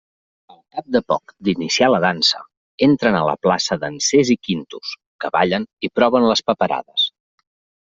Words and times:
Al 0.53 0.59
cap 0.77 0.85
de 0.93 1.01
poc 1.11 1.33
d'iniciar 1.47 1.89
la 1.95 1.99
dansa 2.05 2.41
entren 2.87 3.19
a 3.19 3.21
la 3.29 3.37
plaça 3.47 3.79
dansers 3.85 4.33
i 4.37 4.39
quintos, 4.49 4.97
que 5.21 5.33
ballen 5.39 5.71
i 5.89 5.93
proven 6.01 6.29
les 6.33 6.45
paperades. 6.51 7.09